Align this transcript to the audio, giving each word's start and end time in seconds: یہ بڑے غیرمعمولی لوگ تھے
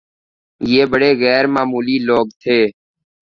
یہ 0.61 0.83
بڑے 0.91 1.09
غیرمعمولی 1.21 1.97
لوگ 2.07 2.25
تھے 2.41 2.57